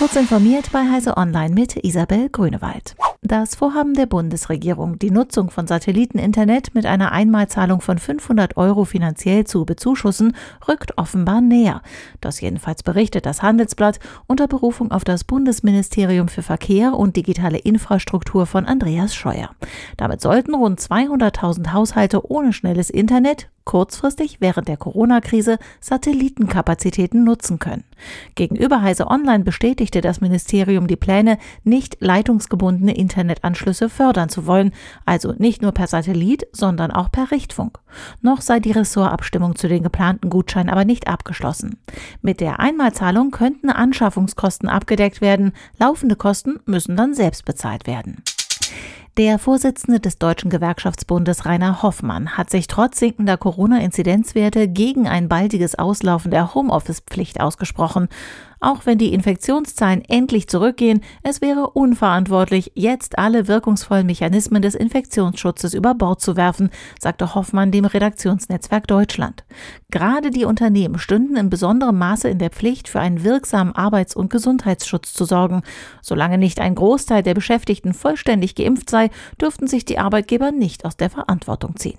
Kurz 0.00 0.16
informiert 0.16 0.72
bei 0.72 0.90
Heise 0.90 1.18
Online 1.18 1.54
mit 1.54 1.76
Isabel 1.84 2.30
Grünewald. 2.30 2.96
Das 3.20 3.54
Vorhaben 3.54 3.92
der 3.92 4.06
Bundesregierung, 4.06 4.98
die 4.98 5.10
Nutzung 5.10 5.50
von 5.50 5.66
Satelliteninternet 5.66 6.74
mit 6.74 6.86
einer 6.86 7.12
Einmalzahlung 7.12 7.82
von 7.82 7.98
500 7.98 8.56
Euro 8.56 8.86
finanziell 8.86 9.44
zu 9.44 9.66
bezuschussen, 9.66 10.34
rückt 10.66 10.96
offenbar 10.96 11.42
näher. 11.42 11.82
Das 12.22 12.40
jedenfalls 12.40 12.82
berichtet 12.82 13.26
das 13.26 13.42
Handelsblatt 13.42 14.00
unter 14.26 14.48
Berufung 14.48 14.90
auf 14.90 15.04
das 15.04 15.22
Bundesministerium 15.24 16.28
für 16.28 16.42
Verkehr 16.42 16.94
und 16.94 17.16
digitale 17.16 17.58
Infrastruktur 17.58 18.46
von 18.46 18.64
Andreas 18.64 19.14
Scheuer. 19.14 19.50
Damit 19.98 20.22
sollten 20.22 20.54
rund 20.54 20.80
200.000 20.80 21.74
Haushalte 21.74 22.26
ohne 22.30 22.54
schnelles 22.54 22.88
Internet 22.88 23.50
kurzfristig 23.70 24.38
während 24.40 24.66
der 24.66 24.76
Corona-Krise 24.76 25.56
Satellitenkapazitäten 25.78 27.22
nutzen 27.22 27.60
können. 27.60 27.84
Gegenüber 28.34 28.82
Heise 28.82 29.06
Online 29.06 29.44
bestätigte 29.44 30.00
das 30.00 30.20
Ministerium 30.20 30.88
die 30.88 30.96
Pläne, 30.96 31.38
nicht 31.62 31.98
leitungsgebundene 32.00 32.96
Internetanschlüsse 32.96 33.88
fördern 33.88 34.28
zu 34.28 34.44
wollen, 34.46 34.72
also 35.06 35.34
nicht 35.38 35.62
nur 35.62 35.70
per 35.70 35.86
Satellit, 35.86 36.48
sondern 36.50 36.90
auch 36.90 37.12
per 37.12 37.30
Richtfunk. 37.30 37.78
Noch 38.22 38.40
sei 38.40 38.58
die 38.58 38.72
Ressortabstimmung 38.72 39.54
zu 39.54 39.68
den 39.68 39.84
geplanten 39.84 40.30
Gutscheinen 40.30 40.68
aber 40.68 40.84
nicht 40.84 41.06
abgeschlossen. 41.06 41.78
Mit 42.22 42.40
der 42.40 42.58
Einmalzahlung 42.58 43.30
könnten 43.30 43.70
Anschaffungskosten 43.70 44.68
abgedeckt 44.68 45.20
werden, 45.20 45.52
laufende 45.78 46.16
Kosten 46.16 46.58
müssen 46.66 46.96
dann 46.96 47.14
selbst 47.14 47.44
bezahlt 47.44 47.86
werden. 47.86 48.24
Der 49.16 49.40
Vorsitzende 49.40 49.98
des 49.98 50.18
Deutschen 50.18 50.50
Gewerkschaftsbundes 50.50 51.44
Rainer 51.44 51.82
Hoffmann 51.82 52.36
hat 52.36 52.48
sich 52.48 52.68
trotz 52.68 53.00
sinkender 53.00 53.36
Corona-Inzidenzwerte 53.36 54.68
gegen 54.68 55.08
ein 55.08 55.28
baldiges 55.28 55.76
Auslaufen 55.76 56.30
der 56.30 56.54
Homeoffice-Pflicht 56.54 57.40
ausgesprochen. 57.40 58.08
Auch 58.60 58.84
wenn 58.84 58.98
die 58.98 59.14
Infektionszahlen 59.14 60.02
endlich 60.06 60.46
zurückgehen, 60.46 61.00
es 61.22 61.40
wäre 61.40 61.70
unverantwortlich, 61.70 62.72
jetzt 62.74 63.18
alle 63.18 63.48
wirkungsvollen 63.48 64.04
Mechanismen 64.04 64.60
des 64.60 64.74
Infektionsschutzes 64.74 65.72
über 65.72 65.94
Bord 65.94 66.20
zu 66.20 66.36
werfen, 66.36 66.70
sagte 67.00 67.34
Hoffmann 67.34 67.72
dem 67.72 67.86
Redaktionsnetzwerk 67.86 68.86
Deutschland. 68.86 69.44
Gerade 69.90 70.30
die 70.30 70.44
Unternehmen 70.44 70.98
stünden 70.98 71.36
in 71.36 71.48
besonderem 71.48 71.96
Maße 71.96 72.28
in 72.28 72.38
der 72.38 72.50
Pflicht, 72.50 72.88
für 72.88 73.00
einen 73.00 73.24
wirksamen 73.24 73.74
Arbeits- 73.74 74.14
und 74.14 74.28
Gesundheitsschutz 74.28 75.14
zu 75.14 75.24
sorgen. 75.24 75.62
Solange 76.02 76.36
nicht 76.36 76.60
ein 76.60 76.74
Großteil 76.74 77.22
der 77.22 77.34
Beschäftigten 77.34 77.94
vollständig 77.94 78.54
geimpft 78.54 78.90
sei, 78.90 79.08
dürften 79.40 79.68
sich 79.68 79.86
die 79.86 79.98
Arbeitgeber 79.98 80.52
nicht 80.52 80.84
aus 80.84 80.98
der 80.98 81.08
Verantwortung 81.08 81.76
ziehen. 81.76 81.98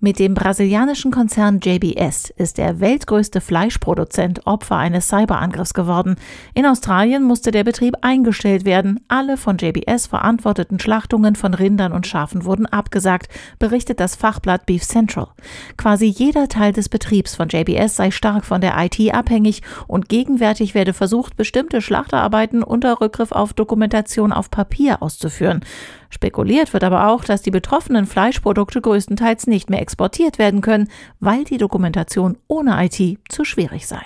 Mit 0.00 0.20
dem 0.20 0.34
brasilianischen 0.34 1.10
Konzern 1.10 1.58
JBS 1.58 2.30
ist 2.30 2.58
der 2.58 2.78
weltgrößte 2.78 3.40
Fleischproduzent 3.40 4.46
Opfer 4.46 4.76
eines 4.76 5.08
Cyberangriffs 5.08 5.74
geworden. 5.74 6.14
In 6.54 6.66
Australien 6.66 7.24
musste 7.24 7.50
der 7.50 7.64
Betrieb 7.64 7.96
eingestellt 8.02 8.64
werden. 8.64 9.00
Alle 9.08 9.36
von 9.36 9.58
JBS 9.58 10.06
verantworteten 10.06 10.78
Schlachtungen 10.78 11.34
von 11.34 11.52
Rindern 11.52 11.90
und 11.90 12.06
Schafen 12.06 12.44
wurden 12.44 12.66
abgesagt, 12.66 13.28
berichtet 13.58 13.98
das 13.98 14.14
Fachblatt 14.14 14.66
Beef 14.66 14.84
Central. 14.84 15.30
Quasi 15.76 16.06
jeder 16.06 16.46
Teil 16.46 16.72
des 16.72 16.88
Betriebs 16.88 17.34
von 17.34 17.48
JBS 17.48 17.96
sei 17.96 18.12
stark 18.12 18.44
von 18.44 18.60
der 18.60 18.76
IT 18.78 19.12
abhängig 19.12 19.62
und 19.88 20.08
gegenwärtig 20.08 20.76
werde 20.76 20.92
versucht, 20.92 21.36
bestimmte 21.36 21.82
Schlachterarbeiten 21.82 22.62
unter 22.62 23.00
Rückgriff 23.00 23.32
auf 23.32 23.52
Dokumentation 23.52 24.32
auf 24.32 24.48
Papier 24.48 25.02
auszuführen. 25.02 25.64
Spekuliert 26.10 26.72
wird 26.72 26.84
aber 26.84 27.08
auch, 27.08 27.24
dass 27.24 27.42
die 27.42 27.50
betroffenen 27.50 28.06
Fleischprodukte 28.06 28.80
größtenteils 28.80 29.46
nicht 29.46 29.68
mehr 29.68 29.82
exportiert 29.88 30.38
werden 30.38 30.60
können, 30.60 30.88
weil 31.18 31.44
die 31.44 31.56
Dokumentation 31.56 32.36
ohne 32.46 32.84
IT 32.84 33.18
zu 33.30 33.44
schwierig 33.44 33.86
sei. 33.86 34.02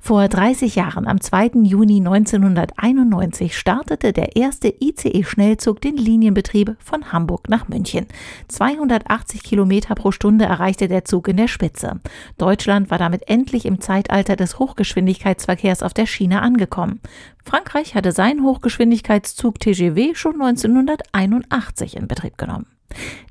Vor 0.00 0.26
30 0.26 0.76
Jahren, 0.76 1.06
am 1.06 1.20
2. 1.20 1.62
Juni 1.64 1.98
1991, 1.98 3.56
startete 3.56 4.12
der 4.12 4.36
erste 4.36 4.72
ICE-Schnellzug 4.80 5.80
den 5.80 5.96
Linienbetrieb 5.96 6.76
von 6.78 7.12
Hamburg 7.12 7.48
nach 7.48 7.68
München. 7.68 8.06
280 8.48 9.42
Kilometer 9.42 9.94
pro 9.94 10.12
Stunde 10.12 10.46
erreichte 10.46 10.88
der 10.88 11.04
Zug 11.04 11.28
in 11.28 11.36
der 11.36 11.48
Spitze. 11.48 12.00
Deutschland 12.38 12.90
war 12.90 12.98
damit 12.98 13.28
endlich 13.28 13.66
im 13.66 13.80
Zeitalter 13.80 14.36
des 14.36 14.58
Hochgeschwindigkeitsverkehrs 14.58 15.82
auf 15.82 15.94
der 15.94 16.06
Schiene 16.06 16.42
angekommen. 16.42 17.00
Frankreich 17.44 17.94
hatte 17.94 18.12
seinen 18.12 18.44
Hochgeschwindigkeitszug 18.44 19.58
TGV 19.58 20.16
schon 20.16 20.40
1981 20.40 21.96
in 21.96 22.08
Betrieb 22.08 22.38
genommen. 22.38 22.66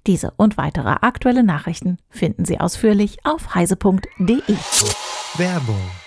Diese 0.06 0.32
und 0.38 0.58
weitere 0.58 0.90
aktuelle 1.02 1.44
Nachrichten 1.44 1.98
finden 2.10 2.46
Sie 2.46 2.60
ausführlich 2.60 3.18
auf 3.24 3.56
heise.de. 3.56 4.56
Werbung 5.38 6.07